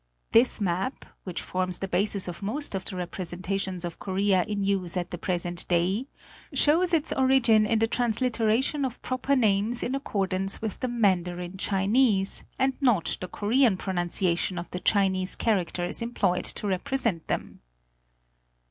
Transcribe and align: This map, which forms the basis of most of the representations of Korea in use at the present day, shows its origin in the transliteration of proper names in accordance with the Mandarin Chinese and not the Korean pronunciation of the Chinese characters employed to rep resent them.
This 0.31 0.59
map, 0.59 1.05
which 1.25 1.43
forms 1.43 1.77
the 1.77 1.87
basis 1.87 2.27
of 2.27 2.41
most 2.41 2.73
of 2.73 2.85
the 2.85 2.95
representations 2.95 3.85
of 3.85 3.99
Korea 3.99 4.43
in 4.45 4.63
use 4.63 4.97
at 4.97 5.11
the 5.11 5.17
present 5.19 5.67
day, 5.67 6.07
shows 6.51 6.91
its 6.91 7.13
origin 7.13 7.67
in 7.67 7.77
the 7.77 7.85
transliteration 7.85 8.83
of 8.83 8.99
proper 9.03 9.35
names 9.35 9.83
in 9.83 9.93
accordance 9.93 10.59
with 10.59 10.79
the 10.79 10.87
Mandarin 10.87 11.55
Chinese 11.57 12.43
and 12.57 12.73
not 12.81 13.15
the 13.21 13.27
Korean 13.27 13.77
pronunciation 13.77 14.57
of 14.57 14.71
the 14.71 14.79
Chinese 14.79 15.35
characters 15.35 16.01
employed 16.01 16.45
to 16.45 16.65
rep 16.65 16.89
resent 16.89 17.27
them. 17.27 17.59